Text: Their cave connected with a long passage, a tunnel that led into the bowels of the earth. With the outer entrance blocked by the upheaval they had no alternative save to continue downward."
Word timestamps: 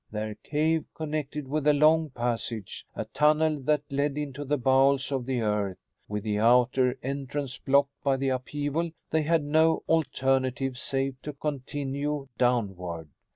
Their 0.09 0.33
cave 0.33 0.85
connected 0.95 1.47
with 1.47 1.67
a 1.67 1.75
long 1.75 2.09
passage, 2.09 2.87
a 2.95 3.05
tunnel 3.05 3.59
that 3.59 3.83
led 3.91 4.17
into 4.17 4.43
the 4.43 4.57
bowels 4.57 5.11
of 5.11 5.27
the 5.27 5.41
earth. 5.41 5.77
With 6.07 6.23
the 6.23 6.39
outer 6.39 6.97
entrance 7.03 7.59
blocked 7.59 8.01
by 8.03 8.17
the 8.17 8.29
upheaval 8.29 8.89
they 9.11 9.21
had 9.21 9.43
no 9.43 9.83
alternative 9.87 10.75
save 10.79 11.21
to 11.21 11.33
continue 11.33 12.29
downward." 12.39 13.09